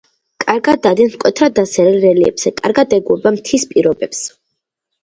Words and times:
კარგად 0.43 0.79
დადის 0.87 1.13
მკვეთრად 1.17 1.55
დასერილ 1.61 1.99
რელიეფზე, 2.07 2.53
კარგად 2.63 2.97
ეგუება 3.01 3.37
მთის 3.39 3.71
პირობებს. 3.77 4.27